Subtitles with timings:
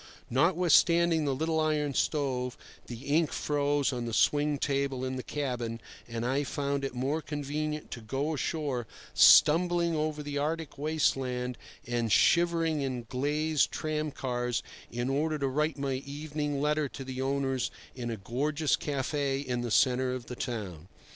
[0.31, 2.57] Notwithstanding the little iron stove,
[2.87, 7.21] the ink froze on the swing table in the cabin, and I found it more
[7.21, 14.63] convenient to go ashore stumbling over the arctic waste land and shivering in glazed tramcars
[14.91, 19.61] in order to write my evening letter to my owners in a gorgeous café in
[19.61, 20.87] the centre of the town.